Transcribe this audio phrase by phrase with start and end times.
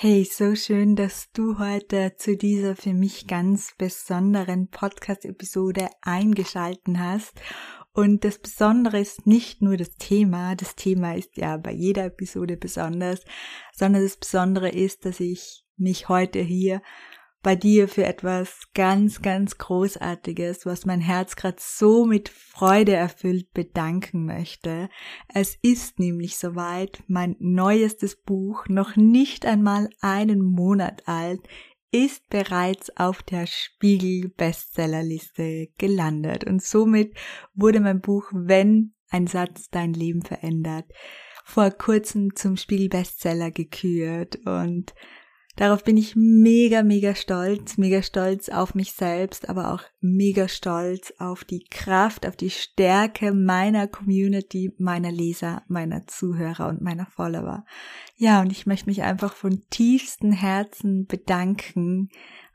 [0.00, 7.32] Hey, so schön, dass du heute zu dieser für mich ganz besonderen Podcast-Episode eingeschalten hast.
[7.92, 12.56] Und das Besondere ist nicht nur das Thema, das Thema ist ja bei jeder Episode
[12.56, 13.24] besonders,
[13.72, 16.80] sondern das Besondere ist, dass ich mich heute hier
[17.42, 23.52] bei dir für etwas ganz, ganz Großartiges, was mein Herz gerade so mit Freude erfüllt,
[23.52, 24.88] bedanken möchte.
[25.32, 31.40] Es ist nämlich soweit, mein neuestes Buch, noch nicht einmal einen Monat alt,
[31.90, 36.44] ist bereits auf der Spiegel Bestsellerliste gelandet.
[36.44, 37.16] Und somit
[37.54, 40.84] wurde mein Buch Wenn ein Satz dein Leben verändert,
[41.44, 44.92] vor kurzem zum Spiegel Bestseller gekürt und
[45.58, 51.12] Darauf bin ich mega, mega stolz, mega stolz auf mich selbst, aber auch mega stolz
[51.18, 57.64] auf die Kraft, auf die Stärke meiner Community, meiner Leser, meiner Zuhörer und meiner Follower.
[58.16, 62.10] Ja, und ich möchte mich einfach von tiefstem Herzen bedanken,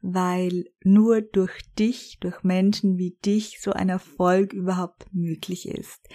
[0.05, 6.09] weil nur durch dich, durch Menschen wie dich so ein Erfolg überhaupt möglich ist.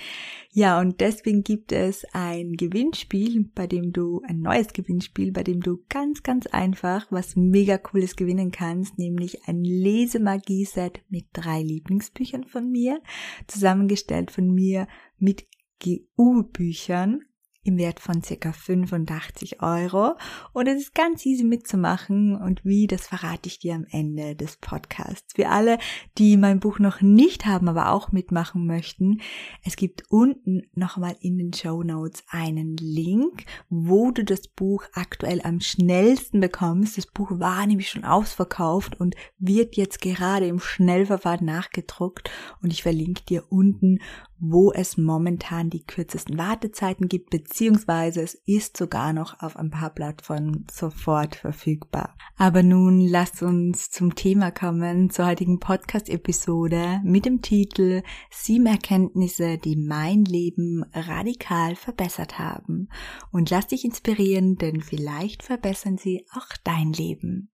[0.52, 5.60] Ja, und deswegen gibt es ein Gewinnspiel, bei dem du, ein neues Gewinnspiel, bei dem
[5.60, 12.44] du ganz, ganz einfach was mega cooles gewinnen kannst, nämlich ein Lesemagie-Set mit drei Lieblingsbüchern
[12.44, 13.00] von mir,
[13.46, 14.86] zusammengestellt von mir
[15.16, 15.46] mit
[15.82, 17.22] GU-Büchern
[17.64, 20.14] im Wert von circa 85 Euro.
[20.52, 24.56] Und es ist ganz easy mitzumachen und wie, das verrate ich dir am Ende des
[24.56, 25.34] Podcasts.
[25.34, 25.78] Für alle,
[26.16, 29.20] die mein Buch noch nicht haben, aber auch mitmachen möchten,
[29.64, 35.40] es gibt unten nochmal in den Show Notes einen Link, wo du das Buch aktuell
[35.42, 36.96] am schnellsten bekommst.
[36.96, 42.30] Das Buch war nämlich schon ausverkauft und wird jetzt gerade im Schnellverfahren nachgedruckt
[42.62, 43.98] und ich verlinke dir unten,
[44.38, 49.90] wo es momentan die kürzesten Wartezeiten gibt, beziehungsweise es ist sogar noch auf ein paar
[49.90, 52.14] Plattformen sofort verfügbar.
[52.36, 59.56] Aber nun lasst uns zum Thema kommen, zur heutigen Podcast-Episode mit dem Titel Sieben Erkenntnisse,
[59.56, 62.90] die mein Leben radikal verbessert haben.
[63.32, 67.50] Und lass dich inspirieren, denn vielleicht verbessern sie auch dein Leben.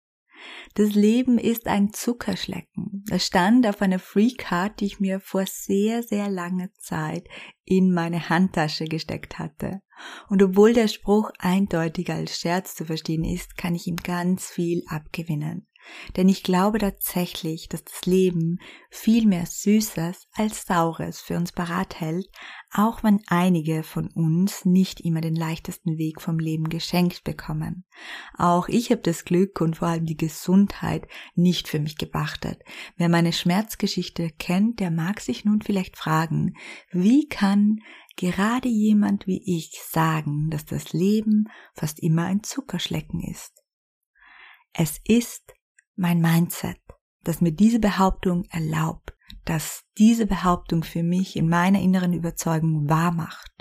[0.73, 3.03] Das Leben ist ein Zuckerschlecken.
[3.07, 7.27] Das stand auf einer Free Card, die ich mir vor sehr, sehr langer Zeit
[7.63, 9.81] in meine Handtasche gesteckt hatte.
[10.29, 14.83] Und obwohl der Spruch eindeutig als Scherz zu verstehen ist, kann ich ihm ganz viel
[14.87, 15.67] abgewinnen.
[16.15, 18.59] Denn ich glaube tatsächlich, dass das Leben
[18.89, 22.27] viel mehr Süßes als Saures für uns bereithält,
[22.71, 27.85] auch wenn einige von uns nicht immer den leichtesten Weg vom Leben geschenkt bekommen.
[28.37, 32.61] Auch ich habe das Glück und vor allem die Gesundheit nicht für mich gebachtet.
[32.97, 36.53] Wer meine Schmerzgeschichte kennt, der mag sich nun vielleicht fragen,
[36.91, 37.79] wie kann
[38.17, 43.63] gerade jemand wie ich sagen, dass das Leben fast immer ein Zuckerschlecken ist?
[44.73, 45.54] Es ist
[45.95, 46.79] mein Mindset,
[47.23, 49.13] das mir diese Behauptung erlaubt,
[49.45, 53.51] dass diese Behauptung für mich in meiner inneren Überzeugung wahr macht.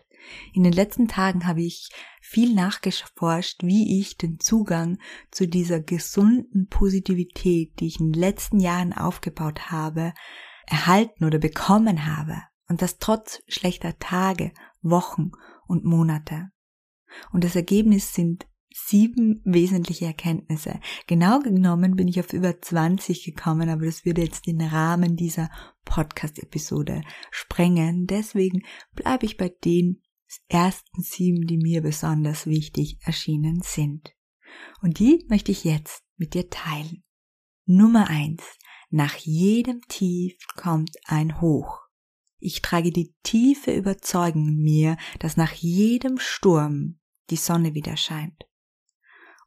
[0.53, 1.91] In den letzten Tagen habe ich
[2.23, 4.99] viel nachgeforscht, wie ich den Zugang
[5.31, 10.15] zu dieser gesunden Positivität, die ich in den letzten Jahren aufgebaut habe,
[10.67, 12.43] erhalten oder bekommen habe.
[12.69, 15.33] Und das trotz schlechter Tage, Wochen
[15.67, 16.49] und Monate.
[17.33, 20.81] Und das Ergebnis sind sieben wesentliche Erkenntnisse.
[21.07, 25.49] Genau genommen bin ich auf über 20 gekommen, aber das würde jetzt den Rahmen dieser
[25.85, 28.07] Podcast-Episode sprengen.
[28.07, 28.63] Deswegen
[28.93, 30.03] bleibe ich bei den
[30.49, 34.13] ersten sieben, die mir besonders wichtig erschienen sind.
[34.83, 37.05] Und die möchte ich jetzt mit dir teilen.
[37.67, 38.43] Nummer eins.
[38.91, 41.79] Nach jedem Tief kommt ein Hoch.
[42.39, 46.99] Ich trage die tiefe Überzeugung in mir, dass nach jedem Sturm
[47.31, 48.45] die Sonne wieder scheint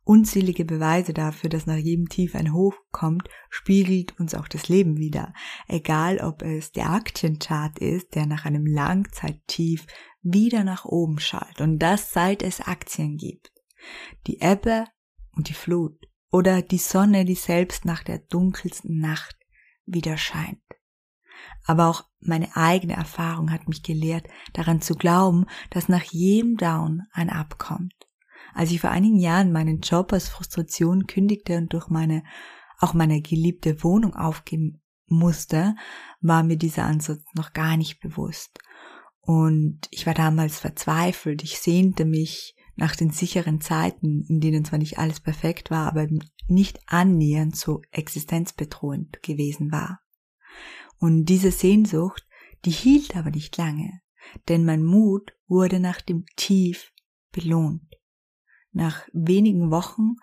[0.07, 4.97] unzählige Beweise dafür, dass nach jedem Tief ein Hoch kommt, spiegelt uns auch das Leben
[4.97, 5.33] wieder.
[5.67, 9.85] Egal ob es der Aktienchart ist, der nach einem Langzeittief
[10.21, 13.51] wieder nach oben schallt und das seit es Aktien gibt.
[14.27, 14.85] Die Ebbe
[15.35, 15.99] und die Flut
[16.31, 19.35] oder die Sonne, die selbst nach der dunkelsten Nacht
[19.85, 20.61] wieder scheint.
[21.65, 27.03] Aber auch meine eigene Erfahrung hat mich gelehrt, daran zu glauben, dass nach jedem Down
[27.11, 28.06] ein Up kommt
[28.57, 32.23] Als ich vor einigen Jahren meinen Job aus Frustration kündigte und durch meine,
[32.79, 35.75] auch meine geliebte Wohnung aufgeben musste,
[36.21, 38.57] war mir dieser Ansatz noch gar nicht bewusst.
[39.19, 41.43] Und ich war damals verzweifelt.
[41.43, 46.07] Ich sehnte mich nach den sicheren Zeiten, in denen zwar nicht alles perfekt war, aber
[46.47, 49.99] nicht annähernd so existenzbedrohend gewesen war.
[50.97, 52.25] Und diese Sehnsucht,
[52.65, 54.01] die hielt aber nicht lange,
[54.49, 56.91] denn mein Mut wurde nach dem Tief
[57.31, 57.86] belohnt.
[58.77, 60.17] Nach wenigen Wochen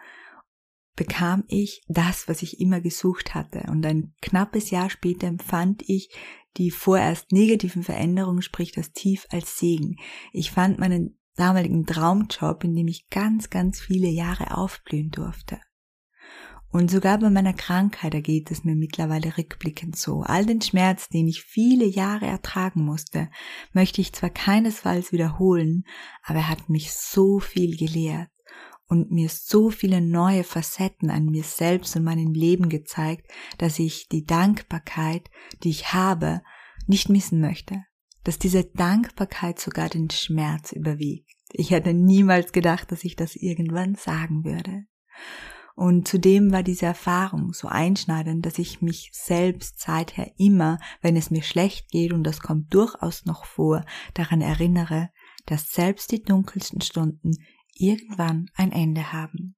[0.95, 3.65] bekam ich das, was ich immer gesucht hatte.
[3.69, 6.09] Und ein knappes Jahr später empfand ich
[6.57, 9.97] die vorerst negativen Veränderungen, sprich das Tief, als Segen.
[10.33, 15.59] Ich fand meinen damaligen Traumjob, in dem ich ganz, ganz viele Jahre aufblühen durfte.
[16.71, 20.21] Und sogar bei meiner Krankheit ergeht es mir mittlerweile rückblickend so.
[20.21, 23.31] All den Schmerz, den ich viele Jahre ertragen musste,
[23.73, 25.83] möchte ich zwar keinesfalls wiederholen,
[26.23, 28.29] aber er hat mich so viel gelehrt
[28.95, 34.09] und mir so viele neue Facetten an mir selbst und meinem Leben gezeigt, dass ich
[34.09, 35.31] die Dankbarkeit,
[35.65, 36.43] die ich habe,
[36.87, 37.83] nicht missen möchte.
[38.23, 41.29] Dass diese Dankbarkeit sogar den Schmerz überwiegt.
[41.51, 44.85] Ich hätte niemals gedacht, dass ich das irgendwann sagen würde.
[45.75, 51.33] Und zudem war diese Erfahrung so einschneidend, dass ich mich selbst seither immer, wenn es
[51.33, 55.11] mir schlecht geht, und das kommt durchaus noch vor, daran erinnere,
[55.47, 57.33] dass selbst die dunkelsten Stunden
[57.75, 59.57] irgendwann ein Ende haben.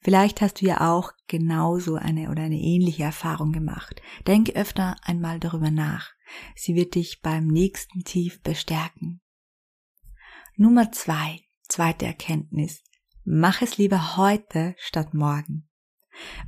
[0.00, 4.00] Vielleicht hast du ja auch genauso eine oder eine ähnliche Erfahrung gemacht.
[4.26, 6.12] Denke öfter einmal darüber nach.
[6.54, 9.20] Sie wird dich beim nächsten Tief bestärken.
[10.56, 12.84] Nummer zwei, zweite Erkenntnis.
[13.24, 15.68] Mach es lieber heute statt morgen.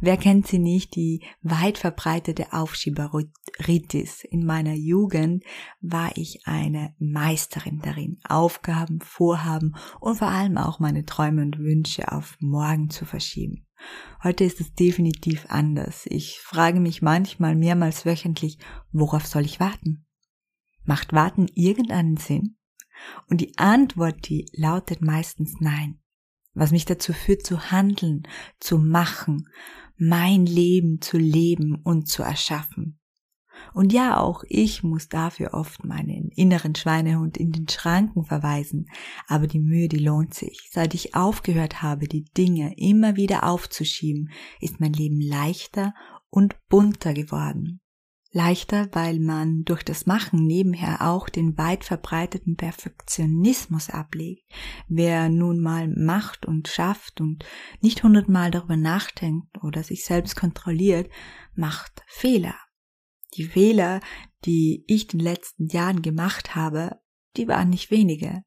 [0.01, 4.25] Wer kennt sie nicht, die weit verbreitete Aufschieberitis.
[4.25, 5.45] In meiner Jugend
[5.81, 12.11] war ich eine Meisterin darin, Aufgaben, Vorhaben und vor allem auch meine Träume und Wünsche
[12.13, 13.67] auf morgen zu verschieben.
[14.23, 16.07] Heute ist es definitiv anders.
[16.07, 18.59] Ich frage mich manchmal mehrmals wöchentlich,
[18.93, 20.07] worauf soll ich warten?
[20.85, 22.57] Macht Warten irgendeinen Sinn?
[23.29, 26.01] Und die Antwort, die lautet meistens nein
[26.59, 28.23] was mich dazu führt zu handeln,
[28.61, 29.49] zu machen,
[29.97, 32.99] mein Leben zu leben und zu erschaffen.
[33.75, 38.89] Und ja, auch ich muss dafür oft meinen inneren Schweinehund in den Schranken verweisen,
[39.27, 40.69] aber die Mühe, die lohnt sich.
[40.73, 44.31] Seit ich aufgehört habe, die Dinge immer wieder aufzuschieben,
[44.61, 45.93] ist mein Leben leichter
[46.31, 47.81] und bunter geworden.
[48.39, 54.45] Leichter, weil man durch das Machen nebenher auch den weit verbreiteten Perfektionismus ablegt.
[54.87, 57.45] Wer nun mal macht und schafft und
[57.81, 61.11] nicht hundertmal darüber nachdenkt oder sich selbst kontrolliert,
[61.57, 62.55] macht Fehler.
[63.35, 64.01] Die Fehler,
[64.45, 67.01] die ich in den letzten Jahren gemacht habe,
[67.37, 68.45] die waren nicht wenige.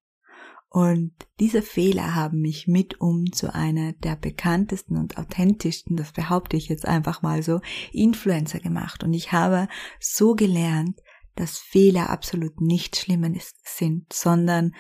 [0.74, 6.70] Und diese Fehler haben mich mitum zu einer der bekanntesten und authentischsten, das behaupte ich
[6.70, 7.60] jetzt einfach mal so,
[7.92, 9.04] Influencer gemacht.
[9.04, 9.68] Und ich habe
[10.00, 10.98] so gelernt,
[11.36, 14.74] dass Fehler absolut nicht Schlimmes sind, sondern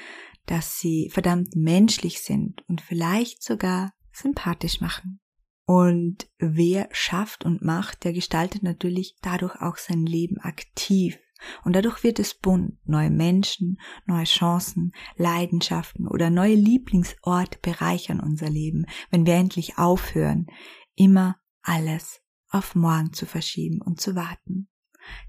[0.46, 5.20] dass sie verdammt menschlich sind und vielleicht sogar sympathisch machen.
[5.66, 11.20] Und wer schafft und macht, der gestaltet natürlich dadurch auch sein Leben aktiv
[11.64, 18.50] und dadurch wird es bunt, neue Menschen, neue Chancen, Leidenschaften oder neue Lieblingsorte bereichern unser
[18.50, 20.48] Leben, wenn wir endlich aufhören,
[20.96, 24.70] immer alles auf morgen zu verschieben und zu warten.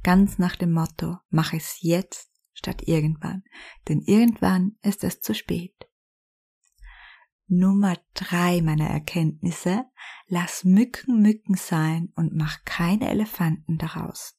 [0.03, 3.43] Ganz nach dem Motto, mach es jetzt statt irgendwann,
[3.89, 5.75] denn irgendwann ist es zu spät.
[7.47, 9.85] Nummer drei meiner Erkenntnisse,
[10.27, 14.39] lass Mücken Mücken sein und mach keine Elefanten daraus.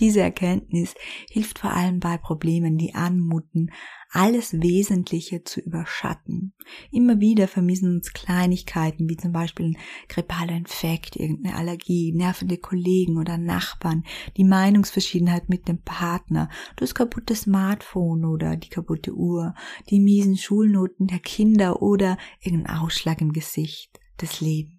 [0.00, 0.94] Diese Erkenntnis
[1.30, 3.70] hilft vor allem bei Problemen, die anmuten,
[4.10, 6.54] alles Wesentliche zu überschatten.
[6.90, 13.18] Immer wieder vermissen uns Kleinigkeiten, wie zum Beispiel ein grippaler Infekt, irgendeine Allergie, nervende Kollegen
[13.18, 14.04] oder Nachbarn,
[14.36, 19.54] die Meinungsverschiedenheit mit dem Partner, das kaputte Smartphone oder die kaputte Uhr,
[19.90, 24.76] die miesen Schulnoten der Kinder oder irgendein Ausschlag im Gesicht, des Lebens.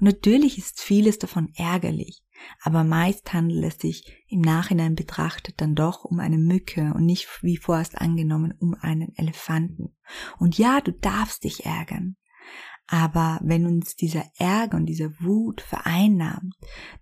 [0.00, 2.22] Und natürlich ist vieles davon ärgerlich,
[2.62, 7.28] aber meist handelt es sich im Nachhinein betrachtet dann doch um eine Mücke und nicht
[7.42, 9.96] wie vorerst angenommen um einen Elefanten.
[10.38, 12.16] Und ja, du darfst dich ärgern.
[12.86, 16.54] Aber wenn uns dieser Ärger und diese Wut vereinnahmt,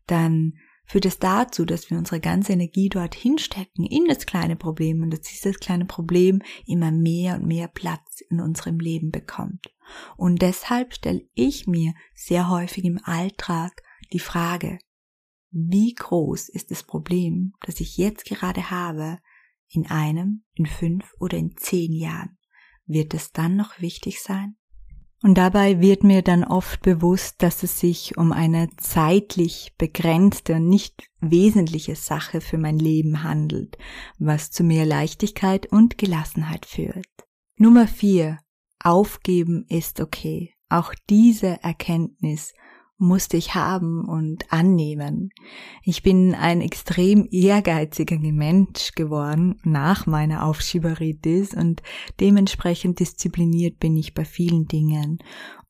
[0.07, 5.03] dann führt es dazu, dass wir unsere ganze Energie dorthin stecken, in das kleine Problem
[5.03, 9.73] und dass dieses kleine Problem immer mehr und mehr Platz in unserem Leben bekommt.
[10.17, 14.79] Und deshalb stelle ich mir sehr häufig im Alltag die Frage,
[15.57, 19.19] wie groß ist das Problem, das ich jetzt gerade habe,
[19.69, 22.37] in einem, in fünf oder in zehn Jahren?
[22.87, 24.57] wird es dann noch wichtig sein?
[25.23, 31.09] Und dabei wird mir dann oft bewusst, dass es sich um eine zeitlich begrenzte nicht
[31.21, 33.79] wesentliche Sache für mein Leben handelt,
[34.19, 37.07] was zu mehr Leichtigkeit und Gelassenheit führt.
[37.57, 38.39] Nummer vier.
[38.79, 40.53] Aufgeben ist okay.
[40.69, 42.53] Auch diese Erkenntnis
[42.99, 45.31] musste ich haben und annehmen.
[45.83, 51.83] Ich bin ein extrem ehrgeiziger Mensch geworden nach meiner Aufschieberitis und
[52.21, 55.19] dementsprechend diszipliniert bin ich bei vielen Dingen.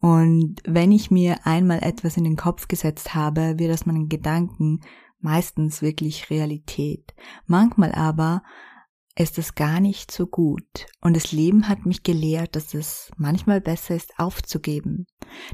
[0.01, 4.81] Und wenn ich mir einmal etwas in den Kopf gesetzt habe, wird aus meinen Gedanken
[5.21, 7.15] meistens wirklich Realität.
[7.47, 8.43] Manchmal aber
[9.19, 10.87] ist es gar nicht so gut.
[11.01, 15.07] Und das Leben hat mich gelehrt, dass es manchmal besser ist, aufzugeben.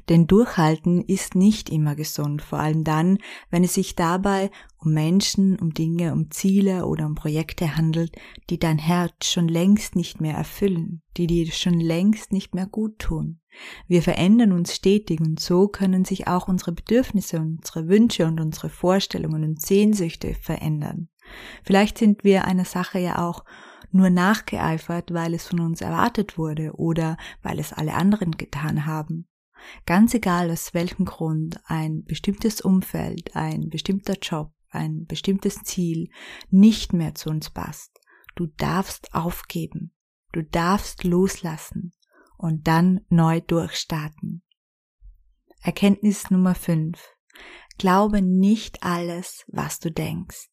[0.09, 3.19] Denn Durchhalten ist nicht immer gesund, vor allem dann,
[3.51, 8.17] wenn es sich dabei um Menschen, um Dinge, um Ziele oder um Projekte handelt,
[8.51, 12.99] die dein Herz schon längst nicht mehr erfüllen, die dir schon längst nicht mehr gut
[12.99, 13.41] tun.
[13.87, 18.71] Wir verändern uns stetig und so können sich auch unsere Bedürfnisse, unsere Wünsche und unsere
[18.71, 21.09] Vorstellungen und Sehnsüchte verändern.
[21.65, 23.45] Vielleicht sind wir einer Sache ja auch
[23.91, 29.29] nur nachgeeifert, weil es von uns erwartet wurde oder weil es alle anderen getan haben.
[29.87, 36.11] Ganz egal aus welchem Grund ein bestimmtes Umfeld, ein bestimmter Job, ein bestimmtes Ziel
[36.51, 38.01] nicht mehr zu uns passt.
[38.35, 39.93] Du darfst aufgeben.
[40.33, 41.93] Du darfst loslassen
[42.39, 44.43] und dann neu durchstarten.
[45.61, 46.99] Erkenntnis Nummer 5.
[47.79, 50.49] Glaube nicht alles, was du denkst.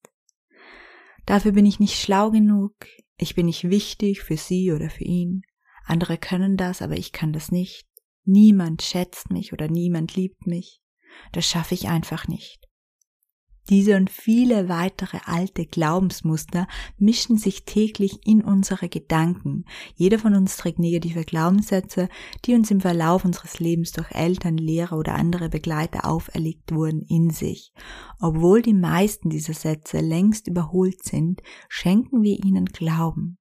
[1.26, 2.74] Dafür bin ich nicht schlau genug,
[3.18, 5.42] ich bin nicht wichtig für sie oder für ihn.
[5.86, 7.88] Andere können das, aber ich kann das nicht.
[8.24, 10.82] Niemand schätzt mich oder niemand liebt mich.
[11.32, 12.69] Das schaffe ich einfach nicht.
[13.70, 19.66] Diese und viele weitere alte Glaubensmuster mischen sich täglich in unsere Gedanken.
[19.96, 22.10] Jeder von uns trägt negative Glaubenssätze,
[22.46, 27.30] die uns im Verlauf unseres Lebens durch Eltern, Lehrer oder andere Begleiter auferlegt wurden, in
[27.30, 27.72] sich.
[28.20, 33.39] Obwohl die meisten dieser Sätze längst überholt sind, schenken wir ihnen Glauben.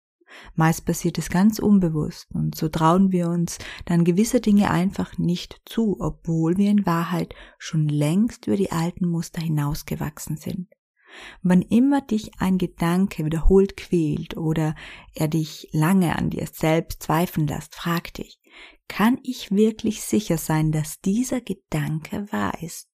[0.55, 5.61] Meist passiert es ganz unbewusst und so trauen wir uns dann gewisse Dinge einfach nicht
[5.65, 10.69] zu, obwohl wir in Wahrheit schon längst über die alten Muster hinausgewachsen sind.
[11.43, 14.75] Wann immer dich ein Gedanke wiederholt quält oder
[15.15, 18.39] er dich lange an dir selbst zweifeln lässt, frag dich,
[18.89, 22.89] kann ich wirklich sicher sein, dass dieser Gedanke wahr ist?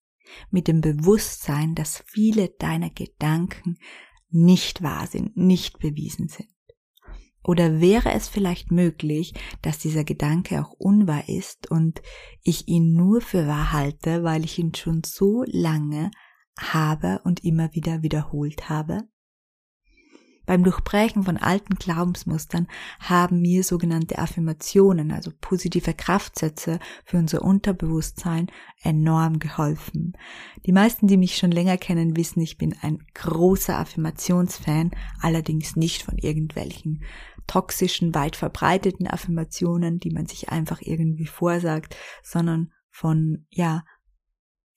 [0.50, 3.78] Mit dem Bewusstsein, dass viele deiner Gedanken
[4.30, 6.48] nicht wahr sind, nicht bewiesen sind.
[7.44, 12.00] Oder wäre es vielleicht möglich, dass dieser Gedanke auch unwahr ist und
[12.42, 16.10] ich ihn nur für wahr halte, weil ich ihn schon so lange
[16.58, 19.02] habe und immer wieder wiederholt habe?
[20.46, 22.68] Beim Durchbrechen von alten Glaubensmustern
[23.00, 28.48] haben mir sogenannte Affirmationen, also positive Kraftsätze für unser Unterbewusstsein
[28.82, 30.12] enorm geholfen.
[30.66, 36.02] Die meisten, die mich schon länger kennen, wissen, ich bin ein großer Affirmationsfan, allerdings nicht
[36.02, 37.04] von irgendwelchen
[37.46, 43.84] toxischen, weit verbreiteten Affirmationen, die man sich einfach irgendwie vorsagt, sondern von, ja,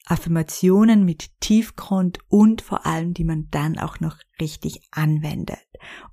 [0.09, 5.59] Affirmationen mit Tiefgrund und vor allem, die man dann auch noch richtig anwendet.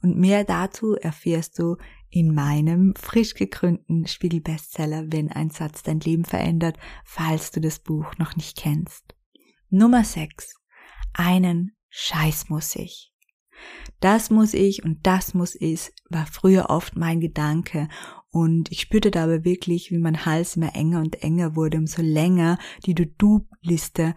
[0.03, 1.77] Und mehr dazu erfährst du
[2.11, 8.17] in meinem frisch gegründeten Spiegel-Bestseller, wenn ein Satz dein Leben verändert, falls du das Buch
[8.19, 9.15] noch nicht kennst.
[9.71, 10.57] Nummer 6.
[11.13, 13.14] Einen Scheiß muss ich.
[14.01, 17.89] Das muss ich und das muss ich, war früher oft mein Gedanke.
[18.31, 22.59] Und ich spürte dabei wirklich, wie mein Hals immer enger und enger wurde, umso länger
[22.85, 24.15] die To-Do-Liste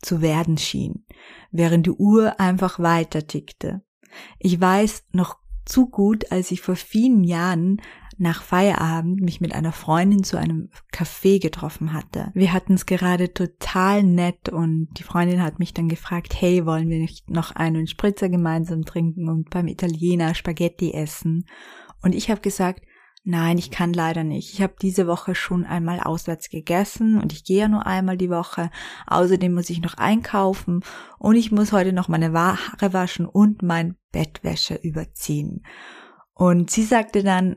[0.00, 1.04] zu werden schien,
[1.50, 3.82] während die Uhr einfach weiter tickte.
[4.38, 7.82] Ich weiß noch zu gut, als ich vor vielen Jahren
[8.18, 12.30] nach Feierabend mich mit einer Freundin zu einem Café getroffen hatte.
[12.34, 16.88] Wir hatten es gerade total nett und die Freundin hat mich dann gefragt, hey, wollen
[16.88, 21.46] wir nicht noch einen Spritzer gemeinsam trinken und beim Italiener Spaghetti essen?
[22.02, 22.82] Und ich habe gesagt,
[23.28, 24.52] Nein, ich kann leider nicht.
[24.52, 28.30] Ich habe diese Woche schon einmal auswärts gegessen und ich gehe ja nur einmal die
[28.30, 28.70] Woche.
[29.08, 30.84] Außerdem muss ich noch einkaufen
[31.18, 35.64] und ich muss heute noch meine Haare waschen und mein Bettwäsche überziehen.
[36.34, 37.56] Und sie sagte dann,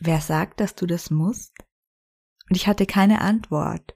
[0.00, 1.54] Wer sagt, dass du das musst?
[2.48, 3.94] Und ich hatte keine Antwort.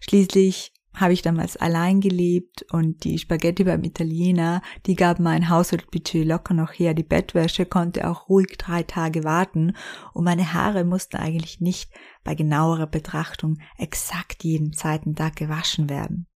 [0.00, 6.26] Schließlich habe ich damals allein gelebt und die Spaghetti beim Italiener, die gaben mein Haushaltsbudget
[6.26, 6.92] locker noch her.
[6.92, 9.74] Die Bettwäsche konnte auch ruhig drei Tage warten
[10.12, 11.90] und meine Haare mussten eigentlich nicht
[12.24, 16.26] bei genauerer Betrachtung exakt jeden zweiten Tag gewaschen werden.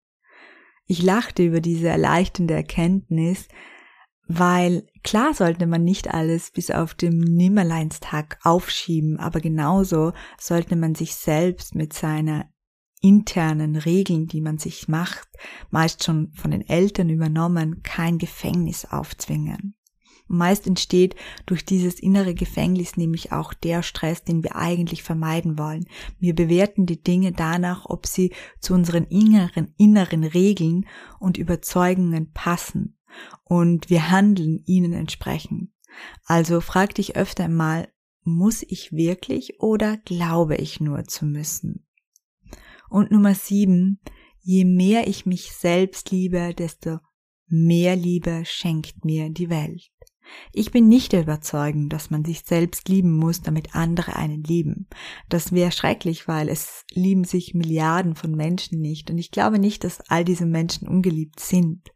[0.86, 3.48] Ich lachte über diese erleichternde Erkenntnis,
[4.28, 10.96] weil Klar sollte man nicht alles bis auf dem Nimmerleinstag aufschieben, aber genauso sollte man
[10.96, 12.46] sich selbst mit seiner
[13.00, 15.28] internen Regeln, die man sich macht,
[15.70, 19.76] meist schon von den Eltern übernommen, kein Gefängnis aufzwingen.
[20.26, 21.14] meist entsteht
[21.46, 25.86] durch dieses innere Gefängnis nämlich auch der Stress, den wir eigentlich vermeiden wollen.
[26.18, 30.84] Wir bewerten die Dinge danach, ob sie zu unseren inneren, inneren Regeln
[31.20, 32.96] und Überzeugungen passen
[33.44, 35.70] und wir handeln ihnen entsprechend.
[36.25, 37.88] Also frag dich öfter mal,
[38.22, 41.86] muss ich wirklich oder glaube ich nur zu müssen?
[42.88, 44.00] Und Nummer sieben,
[44.40, 46.98] je mehr ich mich selbst liebe, desto
[47.48, 49.90] mehr Liebe schenkt mir die Welt.
[50.52, 54.87] Ich bin nicht der Überzeugung, dass man sich selbst lieben muss, damit andere einen lieben.
[55.28, 59.85] Das wäre schrecklich, weil es lieben sich Milliarden von Menschen nicht und ich glaube nicht,
[59.85, 61.92] dass all diese Menschen ungeliebt sind.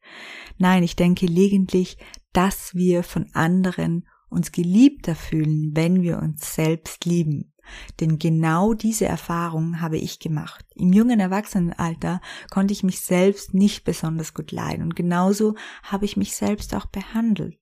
[0.58, 1.98] Nein, ich denke lediglich,
[2.32, 7.52] dass wir von anderen uns geliebter fühlen, wenn wir uns selbst lieben.
[8.00, 10.64] Denn genau diese Erfahrung habe ich gemacht.
[10.74, 12.20] Im jungen Erwachsenenalter
[12.50, 16.86] konnte ich mich selbst nicht besonders gut leiden und genauso habe ich mich selbst auch
[16.86, 17.59] behandelt.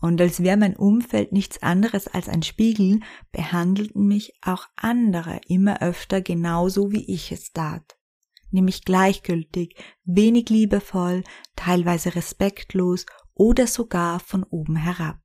[0.00, 3.00] Und als wäre mein Umfeld nichts anderes als ein Spiegel,
[3.32, 7.96] behandelten mich auch andere immer öfter genauso wie ich es tat.
[8.50, 11.24] Nämlich gleichgültig, wenig liebevoll,
[11.56, 15.18] teilweise respektlos oder sogar von oben herab.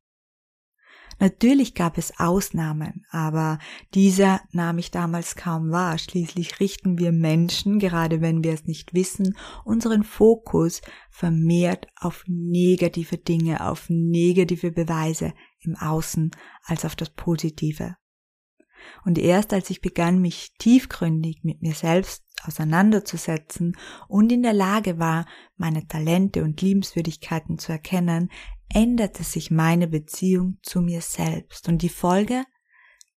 [1.19, 3.59] Natürlich gab es Ausnahmen, aber
[3.93, 5.97] dieser nahm ich damals kaum wahr.
[5.97, 13.17] Schließlich richten wir Menschen, gerade wenn wir es nicht wissen, unseren Fokus vermehrt auf negative
[13.17, 16.31] Dinge, auf negative Beweise im Außen
[16.65, 17.95] als auf das Positive.
[19.05, 23.77] Und erst als ich begann, mich tiefgründig mit mir selbst auseinanderzusetzen
[24.07, 28.29] und in der Lage war, meine Talente und Liebenswürdigkeiten zu erkennen,
[28.73, 32.43] änderte sich meine Beziehung zu mir selbst und die Folge,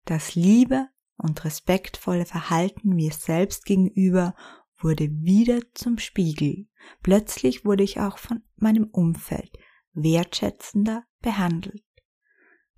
[0.04, 4.34] das Liebe und respektvolle Verhalten mir selbst gegenüber
[4.78, 6.68] wurde wieder zum Spiegel.
[7.02, 9.56] Plötzlich wurde ich auch von meinem Umfeld
[9.92, 11.82] wertschätzender behandelt.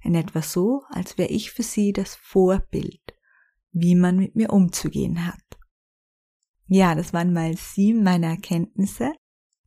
[0.00, 3.02] In etwa so, als wäre ich für sie das Vorbild,
[3.72, 5.42] wie man mit mir umzugehen hat.
[6.66, 9.12] Ja, das waren mal sieben meiner Erkenntnisse,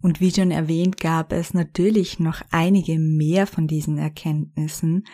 [0.02, 5.06] und wie schon erwähnt, gab es natürlich noch einige mehr von diesen Erkenntnissen,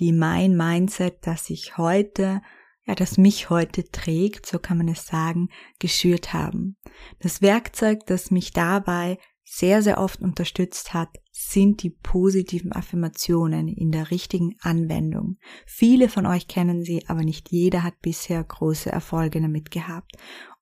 [0.00, 2.42] die mein Mindset, das ich heute,
[2.86, 6.76] ja, das mich heute trägt, so kann man es sagen, geschürt haben.
[7.20, 13.92] Das Werkzeug, das mich dabei sehr, sehr oft unterstützt hat, sind die positiven Affirmationen in
[13.92, 15.36] der richtigen Anwendung.
[15.66, 20.12] Viele von euch kennen sie, aber nicht jeder hat bisher große Erfolge damit gehabt.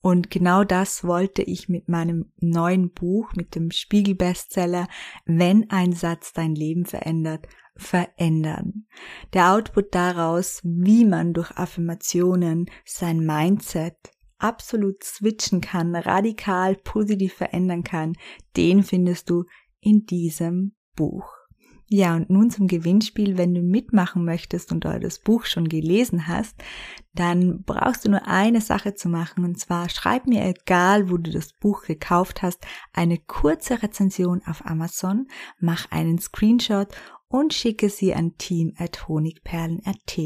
[0.00, 4.88] Und genau das wollte ich mit meinem neuen Buch, mit dem Spiegel-Bestseller,
[5.26, 8.86] wenn ein Satz dein Leben verändert, verändern.
[9.32, 13.96] Der Output daraus, wie man durch Affirmationen sein Mindset
[14.42, 18.14] absolut switchen kann, radikal positiv verändern kann,
[18.56, 19.44] den findest du
[19.80, 21.24] in diesem Buch.
[21.94, 23.36] Ja, und nun zum Gewinnspiel.
[23.36, 26.56] Wenn du mitmachen möchtest und das Buch schon gelesen hast,
[27.12, 29.44] dann brauchst du nur eine Sache zu machen.
[29.44, 34.64] Und zwar schreib mir, egal wo du das Buch gekauft hast, eine kurze Rezension auf
[34.64, 35.26] Amazon,
[35.60, 36.88] mach einen Screenshot
[37.32, 40.20] und schicke sie an team at honigperlen.at.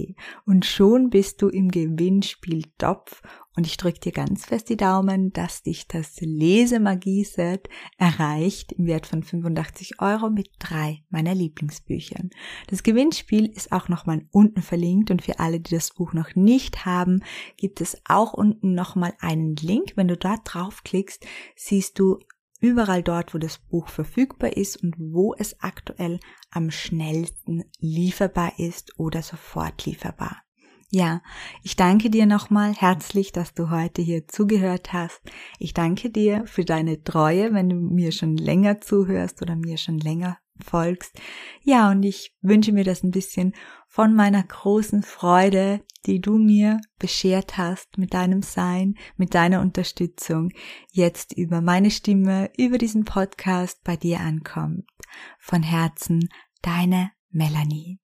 [0.44, 3.22] Und schon bist du im Gewinnspiel Topf
[3.56, 9.06] und ich drücke dir ganz fest die Daumen, dass dich das Lesemagie-Set erreicht im Wert
[9.06, 12.30] von 85 Euro mit drei meiner Lieblingsbüchern.
[12.66, 16.84] Das Gewinnspiel ist auch nochmal unten verlinkt und für alle, die das Buch noch nicht
[16.84, 17.22] haben,
[17.56, 19.92] gibt es auch unten nochmal einen Link.
[19.94, 22.18] Wenn du dort draufklickst, siehst du
[22.60, 28.98] überall dort, wo das Buch verfügbar ist und wo es aktuell am schnellsten lieferbar ist
[28.98, 30.42] oder sofort lieferbar.
[30.90, 31.20] Ja,
[31.62, 35.20] ich danke dir nochmal herzlich, dass du heute hier zugehört hast.
[35.58, 39.98] Ich danke dir für deine Treue, wenn du mir schon länger zuhörst oder mir schon
[39.98, 41.20] länger folgst.
[41.62, 43.54] Ja, und ich wünsche mir das ein bisschen
[43.88, 50.50] von meiner großen Freude, die du mir beschert hast mit deinem Sein, mit deiner Unterstützung,
[50.92, 54.84] jetzt über meine Stimme, über diesen Podcast bei dir ankommt.
[55.38, 56.28] Von Herzen,
[56.62, 57.98] deine Melanie.